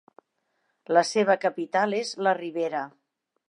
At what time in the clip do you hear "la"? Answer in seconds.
0.97-1.03, 2.29-2.37